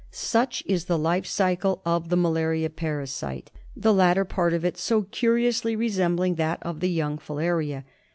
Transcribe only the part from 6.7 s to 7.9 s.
the young filaria.